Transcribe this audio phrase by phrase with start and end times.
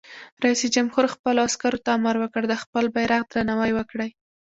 [0.43, 4.09] رئیس جمهور خپلو عسکرو ته امر وکړ؛ د خپل بیرغ درناوی وکړئ!